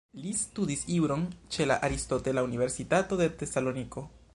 Li 0.21 0.29
studis 0.37 0.81
juron 0.93 1.27
ĉe 1.57 1.69
la 1.69 1.77
Aristotela 1.91 2.45
Universitato 2.51 3.23
de 3.25 3.33
Tesaloniko. 3.43 4.09